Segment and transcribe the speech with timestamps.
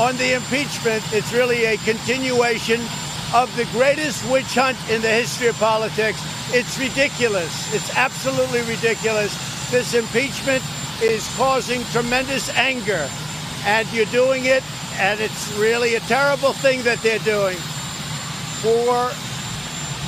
[0.00, 2.80] on the impeachment, it's really a continuation
[3.34, 6.18] of the greatest witch hunt in the history of politics.
[6.54, 7.52] It's ridiculous.
[7.74, 9.30] It's absolutely ridiculous.
[9.70, 10.64] This impeachment
[11.02, 13.10] is causing tremendous anger,
[13.66, 14.64] and you're doing it,
[14.98, 17.58] and it's really a terrible thing that they're doing.
[18.64, 19.12] For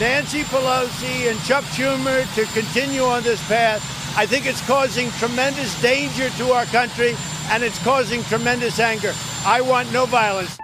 [0.01, 3.85] Nancy Pelosi and Chuck Schumer to continue on this path,
[4.17, 7.15] I think it's causing tremendous danger to our country
[7.51, 9.13] and it's causing tremendous anger.
[9.45, 10.63] I want no violence.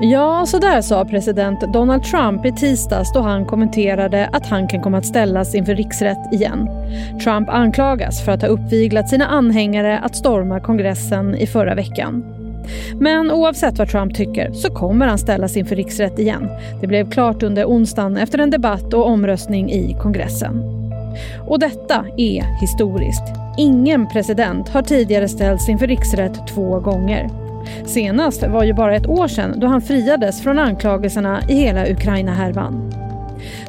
[0.00, 4.82] Ja, så där sa president Donald Trump i tisdags då han kommenterade att han kan
[4.82, 6.68] komma att ställas inför riksrätt igen.
[7.24, 12.24] Trump anklagas för att ha uppviglat sina anhängare att storma kongressen i förra veckan.
[13.00, 16.48] Men oavsett vad Trump tycker så kommer han ställas inför riksrätt igen.
[16.80, 20.83] Det blev klart under onsdagen efter en debatt och omröstning i kongressen.
[21.46, 23.24] Och detta är historiskt.
[23.58, 27.30] Ingen president har tidigare ställts inför riksrätt två gånger.
[27.84, 32.92] Senast var ju bara ett år sedan då han friades från anklagelserna i hela Ukraina-härvan.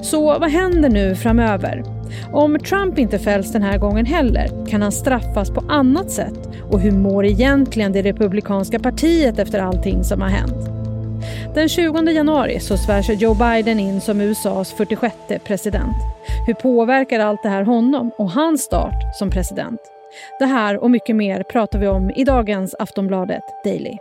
[0.02, 1.84] Så vad händer nu framöver?
[2.32, 6.80] Om Trump inte fälls den här gången heller kan han straffas på annat sätt och
[6.80, 10.75] hur mår egentligen det republikanska partiet efter allting som har hänt?
[11.56, 15.96] Den 20 januari så svärs Joe Biden in som USAs 46 president.
[16.48, 19.80] Hur påverkar allt det här honom och hans start som president?
[20.40, 23.98] Det här och mycket mer pratar vi om i dagens Aftonbladet Daily.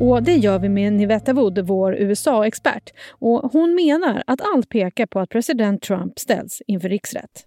[0.00, 2.92] Och det gör vi med Nivetta Wood, vår USA-expert.
[3.08, 7.46] Och hon menar att allt pekar på att president Trump ställs inför riksrätt.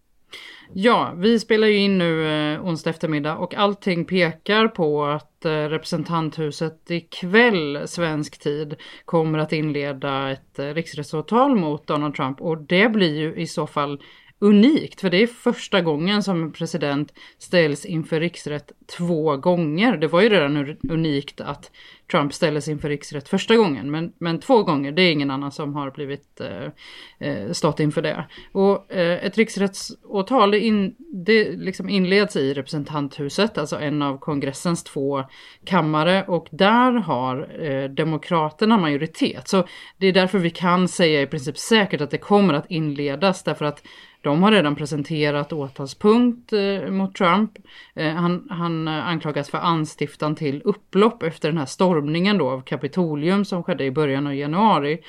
[0.74, 5.52] Ja, vi spelar ju in nu eh, onsdag eftermiddag och allting pekar på att eh,
[5.52, 12.42] representanthuset ikväll svensk tid kommer att inleda ett eh, riksrättsåtal mot Donald Trump.
[12.42, 14.02] Och det blir ju i så fall
[14.40, 19.98] unikt, för det är första gången som en president ställs inför riksrätt två gånger.
[19.98, 21.72] Det var ju redan unikt att
[22.12, 25.76] Trump ställdes inför riksrätt första gången, men, men två gånger, det är ingen annan som
[25.76, 28.26] har blivit eh, eh, stått inför det.
[28.52, 34.84] Och eh, ett riksrättsåtal, det, in, det liksom inleds i representanthuset, alltså en av kongressens
[34.84, 35.24] två
[35.66, 39.48] kammare, och där har eh, demokraterna majoritet.
[39.48, 39.68] Så
[39.98, 43.66] det är därför vi kan säga i princip säkert att det kommer att inledas, därför
[43.66, 43.84] att
[44.22, 47.52] de har redan presenterat åtalspunkt eh, mot Trump.
[47.96, 52.62] Eh, han, han eh, anklagas för anstiftan till upplopp efter den här stormningen då av
[52.62, 55.00] Kapitolium som skedde i början av januari.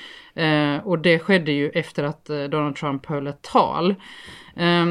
[0.41, 3.95] Eh, och det skedde ju efter att eh, Donald Trump höll ett tal.
[4.57, 4.87] Eh,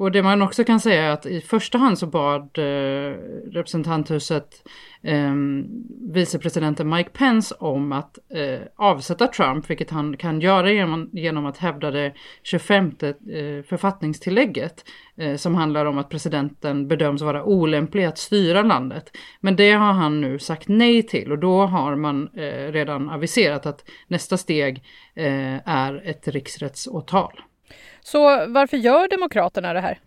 [0.00, 3.14] och det man också kan säga är att i första hand så bad eh,
[3.52, 4.68] representanthuset
[5.02, 5.66] ehm,
[6.12, 11.56] vicepresidenten Mike Pence om att eh, avsätta Trump, vilket han kan göra genom, genom att
[11.58, 12.12] hävda det
[12.42, 14.84] 25 uh, eh, författningstillägget
[15.16, 19.16] eh, som handlar om att presidenten bedöms vara olämplig att styra landet.
[19.40, 22.28] Men det har han nu sagt nej till och då har man
[22.72, 24.82] redan aviserat att nästa steg
[25.64, 27.40] är ett riksrättsåtal.
[28.00, 29.98] Så varför gör Demokraterna det här?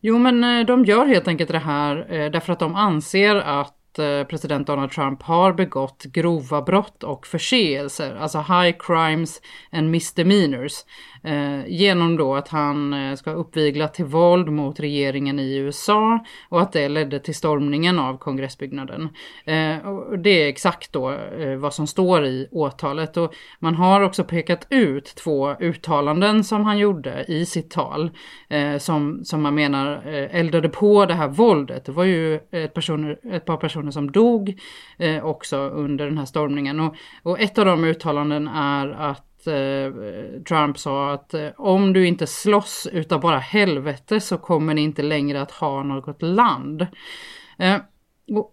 [0.00, 3.75] Jo, men eh, de gör helt enkelt det här eh, därför att de anser att
[3.98, 9.40] Eh, president Donald Trump har begått grova brott och förseelser, alltså high crimes
[9.72, 10.72] and misdemeanors.
[11.24, 16.60] Eh, genom då att han eh, ska uppvigla till våld mot regeringen i USA och
[16.60, 19.08] att det ledde till stormningen av kongressbyggnaden.
[20.18, 21.18] Det är exakt då
[21.58, 26.78] vad som står i åtalet och man har också pekat ut två uttalanden som han
[26.78, 28.10] gjorde i sitt tal
[28.78, 31.84] som, som man menar eldade på det här våldet.
[31.84, 34.60] Det var ju ett, personer, ett par personer som dog
[34.98, 39.92] eh, också under den här stormningen och, och ett av de uttalanden är att eh,
[40.48, 45.02] Trump sa att eh, om du inte slåss utav bara helvete så kommer ni inte
[45.02, 46.86] längre att ha något land.
[47.58, 47.76] Eh,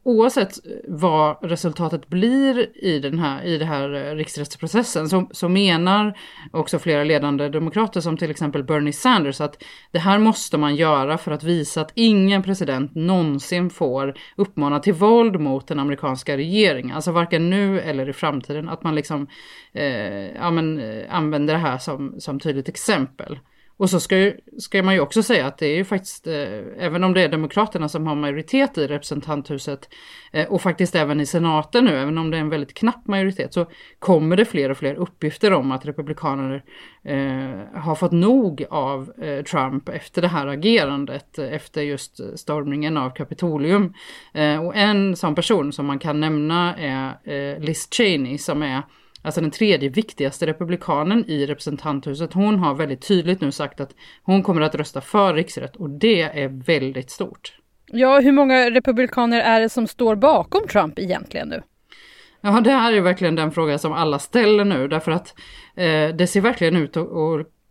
[0.03, 0.53] Oavsett
[0.87, 6.17] vad resultatet blir i den här, i den här eh, riksrättsprocessen så, så menar
[6.51, 11.17] också flera ledande demokrater som till exempel Bernie Sanders att det här måste man göra
[11.17, 16.95] för att visa att ingen president någonsin får uppmana till våld mot den amerikanska regeringen.
[16.95, 18.69] Alltså varken nu eller i framtiden.
[18.69, 19.27] Att man liksom
[19.73, 23.39] eh, ja, men, eh, använder det här som, som tydligt exempel.
[23.77, 26.59] Och så ska, ju, ska man ju också säga att det är ju faktiskt, eh,
[26.77, 29.89] även om det är Demokraterna som har majoritet i representanthuset
[30.31, 33.53] eh, och faktiskt även i senaten nu, även om det är en väldigt knapp majoritet,
[33.53, 33.65] så
[33.99, 36.63] kommer det fler och fler uppgifter om att republikaner
[37.03, 42.97] eh, har fått nog av eh, Trump efter det här agerandet, eh, efter just stormningen
[42.97, 43.93] av Kapitolium.
[44.33, 48.81] Eh, och en sån person som man kan nämna är eh, Liz Cheney som är
[49.23, 54.43] alltså den tredje viktigaste republikanen i representanthuset, hon har väldigt tydligt nu sagt att hon
[54.43, 57.57] kommer att rösta för riksrätt och det är väldigt stort.
[57.85, 61.61] Ja, hur många republikaner är det som står bakom Trump egentligen nu?
[62.41, 65.33] Ja, det här är verkligen den fråga som alla ställer nu därför att
[65.75, 67.07] eh, det ser verkligen ut att,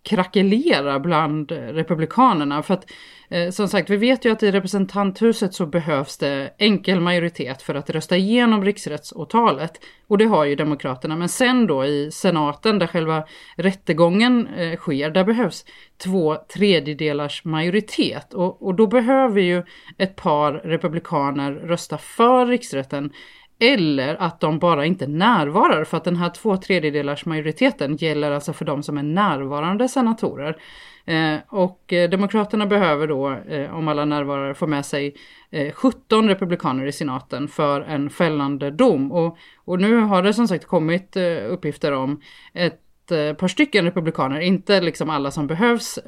[0.02, 2.62] krackelera bland republikanerna.
[2.62, 2.90] För att
[3.30, 7.74] eh, som sagt, vi vet ju att i representanthuset så behövs det enkel majoritet för
[7.74, 9.72] att rösta igenom riksrättsåtalet.
[10.06, 11.16] Och det har ju demokraterna.
[11.16, 13.24] Men sen då i senaten där själva
[13.56, 15.64] rättegången eh, sker, där behövs
[16.04, 18.34] två tredjedelars majoritet.
[18.34, 19.62] Och, och då behöver ju
[19.98, 23.12] ett par republikaner rösta för riksrätten
[23.58, 28.52] eller att de bara inte närvarar för att den här två tredjedelars majoriteten gäller alltså
[28.52, 30.56] för de som är närvarande senatorer.
[31.04, 35.14] Eh, och eh, Demokraterna behöver då, eh, om alla närvarare, få med sig
[35.50, 39.12] eh, 17 republikaner i senaten för en fällande dom.
[39.12, 42.20] Och, och nu har det som sagt kommit eh, uppgifter om
[42.52, 45.98] ett eh, par stycken republikaner, inte liksom alla som behövs,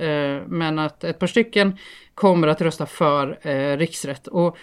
[0.47, 1.79] men att ett par stycken
[2.15, 3.39] kommer att rösta för
[3.77, 4.27] riksrätt.
[4.27, 4.57] Och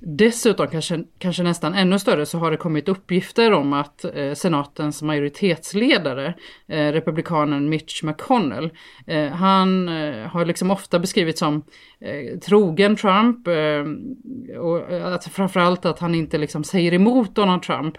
[0.00, 5.02] Dessutom, kanske, kanske nästan ännu större, så har det kommit uppgifter om att eh, senatens
[5.02, 6.34] majoritetsledare,
[6.68, 8.70] eh, republikanen Mitch McConnell,
[9.06, 11.62] eh, han eh, har liksom ofta beskrivits som
[12.00, 17.62] eh, trogen Trump eh, och eh, att framförallt att han inte liksom säger emot Donald
[17.62, 17.96] Trump.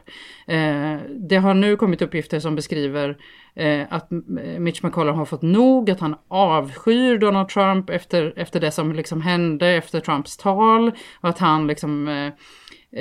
[0.48, 0.96] Eh,
[1.30, 3.18] det har nu kommit uppgifter som beskriver
[3.56, 8.60] eh, att eh, Mitch McConnell har fått nog, att han avskyr Donald Trump efter, efter
[8.60, 10.92] det som liksom hände efter Trumps tal
[11.22, 12.34] och att han liksom eh,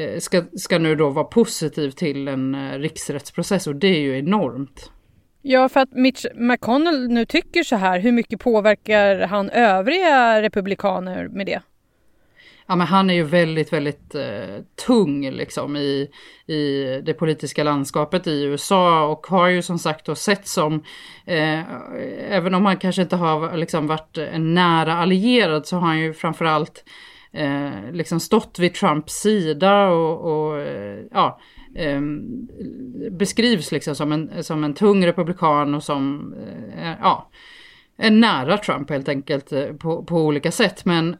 [0.00, 4.18] eh, ska, ska nu då vara positiv till en eh, riksrättsprocess och det är ju
[4.18, 4.90] enormt.
[5.42, 11.28] Ja, för att Mitch McConnell nu tycker så här, hur mycket påverkar han övriga republikaner
[11.28, 11.62] med det?
[12.68, 14.56] ja, men han är ju väldigt, väldigt eh,
[14.86, 16.08] tung liksom i,
[16.46, 20.74] i det politiska landskapet i USA och har ju som sagt då sett som,
[21.26, 21.60] eh,
[22.30, 26.14] även om han kanske inte har liksom varit en nära allierad så har han ju
[26.14, 26.84] framförallt
[27.32, 31.40] eh, liksom stått vid Trumps sida och, och eh, ja,
[31.74, 32.00] eh,
[33.10, 36.34] beskrivs liksom som en, som en tung republikan och som,
[36.76, 37.30] eh, eh ja,
[37.96, 40.84] en nära Trump helt enkelt eh, på, på olika sätt.
[40.84, 41.16] Men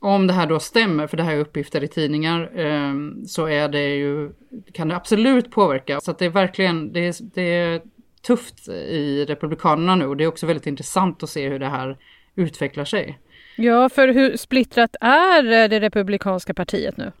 [0.00, 2.94] om det här då stämmer, för det här är uppgifter i tidningar, eh,
[3.26, 4.32] så är det ju,
[4.72, 6.00] kan det absolut påverka.
[6.00, 7.82] Så att det är verkligen, det är, det är
[8.26, 11.98] tufft i Republikanerna nu och det är också väldigt intressant att se hur det här
[12.34, 13.18] utvecklar sig.
[13.56, 17.12] Ja, för hur splittrat är eh, det republikanska partiet nu?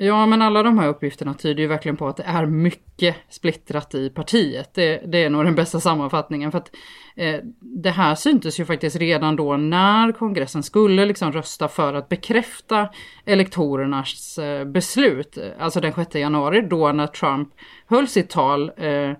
[0.00, 3.94] Ja, men alla de här uppgifterna tyder ju verkligen på att det är mycket splittrat
[3.94, 4.74] i partiet.
[4.74, 6.50] Det, det är nog den bästa sammanfattningen.
[6.50, 6.70] För att
[7.16, 12.08] eh, det här syntes ju faktiskt redan då när kongressen skulle liksom rösta för att
[12.08, 12.88] bekräfta
[13.24, 15.38] elektorernas eh, beslut.
[15.58, 17.48] Alltså den 6 januari då när Trump
[17.86, 19.12] höll sitt tal eh,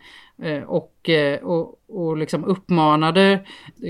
[0.42, 3.44] Eh, och, eh, och, och liksom uppmanade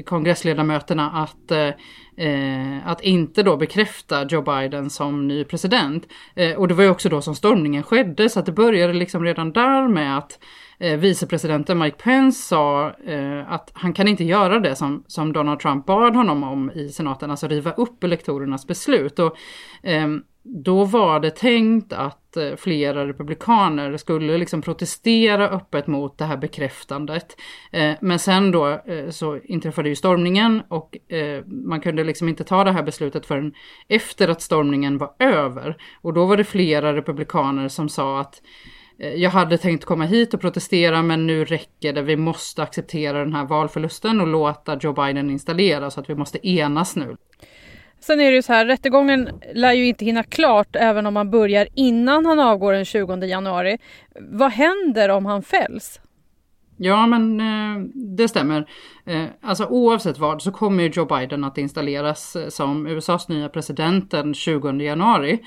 [0.05, 6.07] kongressledamöterna att eh, att inte då bekräfta Joe Biden som ny president.
[6.35, 9.25] Eh, och det var ju också då som stormningen skedde så att det började liksom
[9.25, 10.39] redan där med att
[10.79, 15.61] eh, vicepresidenten Mike Pence sa eh, att han kan inte göra det som, som Donald
[15.61, 19.19] Trump bad honom om i senaten, alltså riva upp elektorernas beslut.
[19.19, 19.37] Och,
[19.83, 26.19] ehm, då var det tänkt att att eh, flera republikaner skulle liksom protestera öppet mot
[26.19, 27.37] det här bekräftandet.
[27.73, 30.97] Eh, men sen då eh, så inträffade ju stormningen och
[31.47, 33.53] man kunde liksom inte ta det här beslutet förrän
[33.89, 35.77] efter att stormningen var över.
[36.01, 38.43] Och då var det flera republikaner som sa att
[39.17, 42.03] jag hade tänkt komma hit och protestera men nu räcker det.
[42.03, 46.49] Vi måste acceptera den här valförlusten och låta Joe Biden installera så att vi måste
[46.49, 47.17] enas nu.
[48.01, 51.31] Sen är det ju så här, rättegången lär ju inte hinna klart även om man
[51.31, 53.79] börjar innan han avgår den 20 januari.
[54.21, 56.01] Vad händer om han fälls?
[56.81, 58.69] Ja, men eh, det stämmer.
[59.07, 64.11] Eh, alltså oavsett vad så kommer Joe Biden att installeras eh, som USAs nya president
[64.11, 65.39] den 20 januari.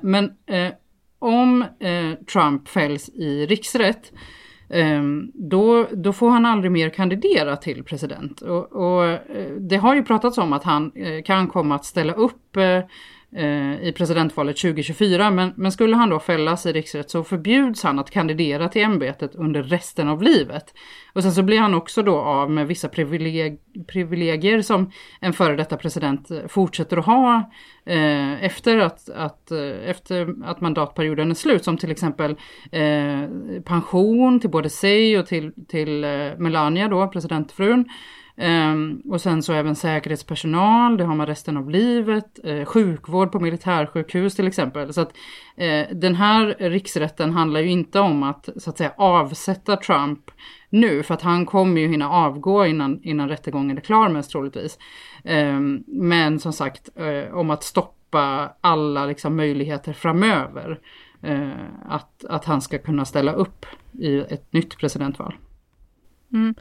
[0.00, 0.30] Men
[1.18, 1.64] om
[2.32, 4.12] Trump fälls i riksrätt
[4.68, 8.40] Ehm, då, då får han aldrig mer kandidera till president.
[8.40, 12.12] Och, och, eh, det har ju pratats om att han eh, kan komma att ställa
[12.12, 12.82] upp Eh,
[13.36, 15.30] Eh, i presidentvalet 2024.
[15.30, 19.34] Men, men skulle han då fällas i riksrätt så förbjuds han att kandidera till ämbetet
[19.34, 20.74] under resten av livet.
[21.12, 25.56] Och sen så blir han också då av med vissa privileg privilegier som en före
[25.56, 27.50] detta president eh, fortsätter att ha
[27.86, 31.64] eh, efter, att, att, eh, efter att mandatperioden är slut.
[31.64, 32.30] Som till exempel
[32.72, 33.28] eh,
[33.64, 37.88] pension till både sig och till, till eh, Melania då, presidentfrun.
[38.36, 43.40] Um, och sen så även säkerhetspersonal, det har man resten av livet, uh, sjukvård på
[43.40, 44.92] militärsjukhus till exempel.
[44.92, 45.08] Så att
[45.60, 50.30] uh, den här riksrätten handlar ju inte om att så att säga avsätta Trump
[50.70, 54.78] nu, för att han kommer ju hinna avgå innan, innan rättegången är klar mest troligtvis.
[55.24, 60.80] Um, men som sagt uh, om att stoppa alla liksom, möjligheter framöver
[61.88, 65.34] att, att han ska kunna ställa upp i ett nytt presidentval.
[66.32, 66.54] Mm.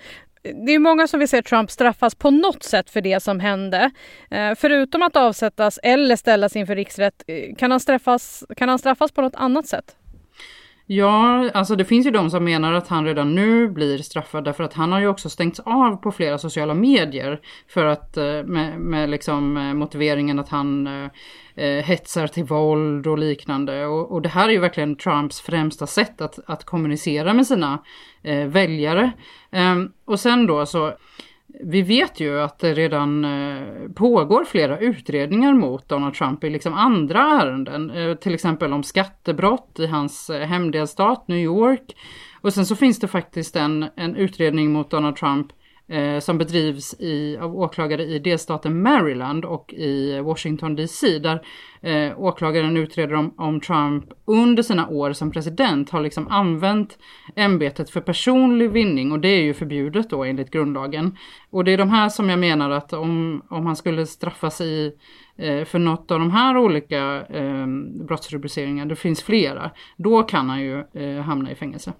[0.43, 3.91] Det är många som vill se Trump straffas på något sätt för det som hände.
[4.31, 9.11] Eh, förutom att avsättas eller ställas inför riksrätt, eh, kan han, straffas, kan han straffas
[9.11, 9.95] på något annat sätt?
[10.85, 14.63] Ja, alltså det finns ju de som menar att han redan nu blir straffad därför
[14.63, 18.79] att han har ju också stängts av på flera sociala medier för att eh, med,
[18.79, 21.09] med liksom eh, motiveringen att han eh,
[21.55, 23.85] eh, hetsar till våld och liknande.
[23.85, 27.83] Och, och, det här är ju verkligen Trumps främsta sätt att, att kommunicera med sina
[28.23, 29.11] eh, väljare.
[29.51, 30.93] Um, och sen då så
[31.59, 36.73] vi vet ju att det redan eh, pågår flera utredningar mot Donald Trump i liksom
[36.73, 41.95] andra ärenden, eh, till exempel om skattebrott i hans eh, hemdelstat New York.
[42.41, 45.47] Och sen så finns det faktiskt en, en utredning mot Donald Trump
[45.87, 51.45] eh, som bedrivs i, av åklagare i delstaten Maryland och i Washington DC där
[51.81, 56.97] eh, åklagaren utreder om, om Trump under sina år som president har liksom använt
[57.35, 61.17] ämbetet för personlig vinning och det är ju förbjudet då enligt grundlagen.
[61.49, 64.91] Och det är de här som jag menar att om, om han skulle straffas i
[65.37, 67.67] eh, för något av de här olika eh,
[68.07, 71.93] brottsrubriceringarna, det finns flera, då kan han ju eh, hamna i fängelse.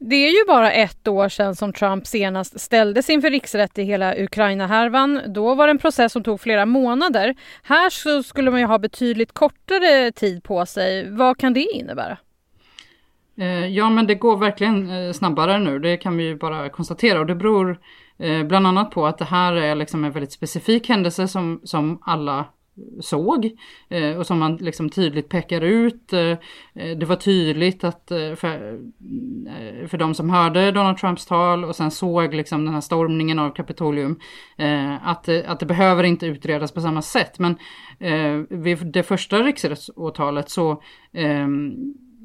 [0.00, 4.14] Det är ju bara ett år sedan som Trump senast ställdes inför riksrätt i hela
[4.16, 5.20] Ukraina-härvan.
[5.26, 7.34] Då var det en process som tog flera månader.
[7.62, 11.10] Här så skulle man ju ha betydligt kortare tid på sig.
[11.10, 12.18] Vad kan det innebära?
[13.38, 15.78] Eh, ja, men det går verkligen eh, snabbare nu.
[15.78, 17.80] Det kan vi ju bara konstatera och det beror
[18.18, 22.02] eh, bland annat på att det här är liksom en väldigt specifik händelse som, som
[22.04, 22.44] alla
[23.00, 23.50] såg
[23.88, 26.12] eh, och som man liksom tydligt pekar ut.
[26.12, 26.20] Eh,
[26.74, 28.78] eh, det var tydligt att för,
[29.88, 33.50] för de som hörde Donald Trumps tal och sen såg liksom den här stormningen av
[33.50, 34.20] Kapitolium
[35.02, 37.38] att, att det behöver inte utredas på samma sätt.
[37.38, 37.56] Men
[38.48, 40.82] vid det första riksrättsåtalet så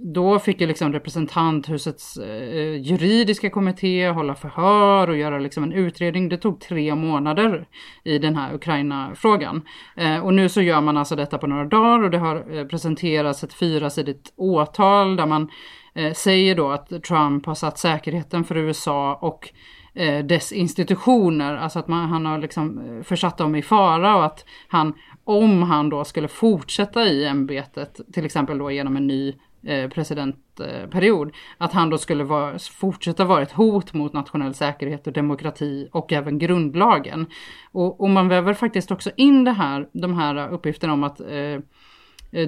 [0.05, 6.29] då fick ju liksom representanthusets eh, juridiska kommitté hålla förhör och göra liksom en utredning.
[6.29, 7.67] Det tog tre månader
[8.03, 9.61] i den här Ukraina-frågan.
[9.97, 12.65] Eh, och nu så gör man alltså detta på några dagar och det har eh,
[12.65, 15.49] presenterats ett fyrasidigt åtal där man
[15.95, 19.49] eh, säger då att Trump har satt säkerheten för USA och
[19.93, 24.25] eh, dess institutioner, alltså att man, han har liksom eh, försatt dem i fara och
[24.25, 24.93] att han,
[25.23, 29.33] om han då skulle fortsätta i ämbetet, till exempel då genom en ny
[29.65, 35.13] Eh, presidentperiod, att han då skulle vara, fortsätta vara ett hot mot nationell säkerhet och
[35.13, 37.25] demokrati och även grundlagen.
[37.71, 41.59] Och, och man väver faktiskt också in det här, de här uppgifterna om att eh,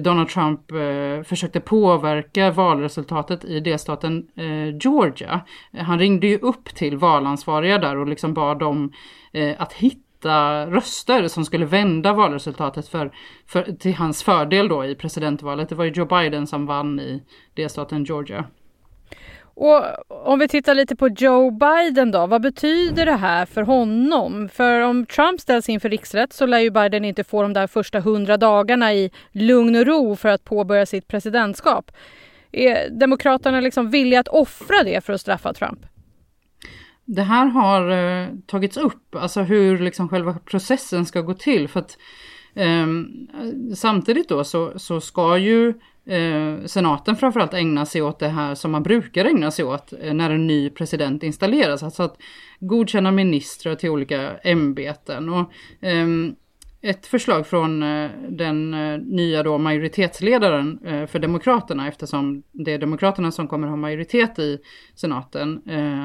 [0.00, 5.40] Donald Trump eh, försökte påverka valresultatet i delstaten eh, Georgia.
[5.72, 8.92] Han ringde ju upp till valansvariga där och liksom bad dem
[9.32, 13.10] eh, att hitta hitta röster som skulle vända valresultatet för,
[13.46, 15.68] för, till hans fördel då i presidentvalet.
[15.68, 17.22] Det var ju Joe Biden som vann i
[17.54, 18.44] delstaten Georgia.
[19.58, 24.48] Och om vi tittar lite på Joe Biden då, vad betyder det här för honom?
[24.48, 28.00] För om Trump ställs inför riksrätt så lär ju Biden inte få de där första
[28.00, 31.90] hundra dagarna i lugn och ro för att påbörja sitt presidentskap.
[32.52, 35.80] Är Demokraterna liksom villiga att offra det för att straffa Trump?
[37.06, 41.68] Det här har eh, tagits upp, alltså hur liksom själva processen ska gå till.
[41.68, 41.98] För att
[42.54, 42.86] eh,
[43.74, 45.68] samtidigt då så, så ska ju
[46.06, 50.14] eh, senaten framförallt ägna sig åt det här som man brukar ägna sig åt eh,
[50.14, 51.82] när en ny president installeras.
[51.82, 52.16] Alltså att
[52.60, 55.28] godkänna ministrar till olika ämbeten.
[55.28, 56.36] Och, ehm,
[56.82, 62.78] ett förslag från eh, den eh, nya då majoritetsledaren eh, för Demokraterna eftersom det är
[62.78, 64.58] Demokraterna som kommer ha majoritet i
[64.94, 65.62] senaten.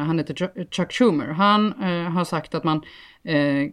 [0.08, 1.28] Han heter Chuck Schumer.
[1.28, 1.74] Han
[2.14, 2.82] har sagt att man
[3.24, 3.70] Eh, eh,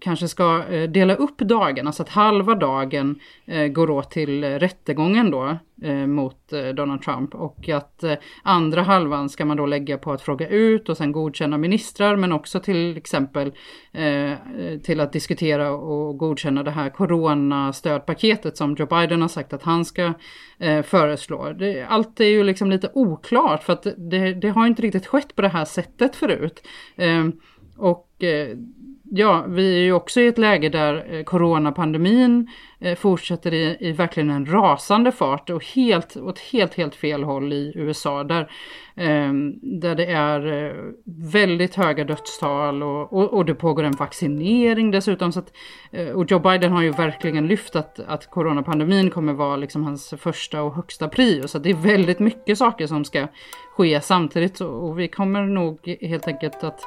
[0.00, 5.30] kanske ska eh, dela upp dagen, alltså att halva dagen eh, går åt till rättegången
[5.30, 9.98] då eh, mot eh, Donald Trump och att eh, andra halvan ska man då lägga
[9.98, 13.52] på att fråga ut och sen godkänna ministrar men också till exempel
[13.92, 14.32] eh,
[14.82, 19.84] till att diskutera och godkänna det här coronastödpaketet som Joe Biden har sagt att han
[19.84, 20.12] ska
[20.84, 21.52] föreslå.
[21.52, 25.36] Det, allt är ju liksom lite oklart för att det, det, har inte riktigt skett
[25.36, 26.62] på det här sättet förut.
[27.78, 28.56] Och eh,
[29.10, 32.48] ja, vi är ju också i ett läge där eh, coronapandemin
[32.80, 37.52] eh, fortsätter i, i, verkligen en rasande fart och helt, åt helt, helt fel håll
[37.52, 38.50] i USA där,
[38.96, 40.74] ehm, där det är
[41.32, 45.32] väldigt höga dödstal och, och, och, det pågår en vaccinering dessutom.
[45.32, 45.52] Så att,
[46.14, 50.62] och Joe Biden har ju verkligen lyft att, att coronapandemin kommer vara liksom hans första
[50.62, 51.48] och högsta prio.
[51.48, 53.26] Så det är väldigt mycket saker som ska
[53.76, 56.80] ske samtidigt och vi kommer nog helt enkelt att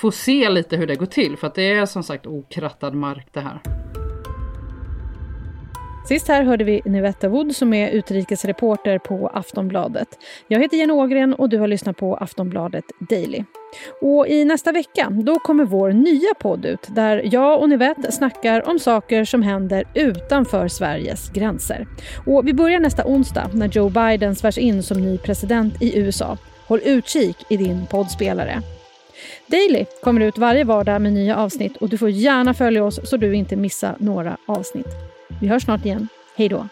[0.00, 3.26] få se lite hur det går till för att det är som sagt okrattad mark
[3.32, 3.60] det här.
[6.08, 10.08] Sist här hörde vi Nivetta Wood som är utrikesreporter på Aftonbladet.
[10.48, 13.44] Jag heter Jenny Ågren och du har lyssnat på Aftonbladet Daily.
[14.00, 18.68] Och I nästa vecka då kommer vår nya podd ut där jag och Nivette snackar
[18.68, 21.86] om saker som händer utanför Sveriges gränser.
[22.26, 26.38] Och Vi börjar nästa onsdag när Joe Biden svärs in som ny president i USA.
[26.66, 28.62] Håll utkik i din poddspelare.
[29.46, 33.16] Daily kommer ut varje vardag med nya avsnitt och du får gärna följa oss så
[33.16, 34.86] du inte missar några avsnitt.
[35.40, 36.08] Vi hörs snart igen.
[36.36, 36.68] Hej då!